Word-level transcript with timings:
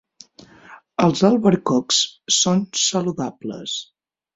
Els 1.07 1.21
albercocs 1.29 2.01
són 2.41 2.67
saludables. 2.89 3.81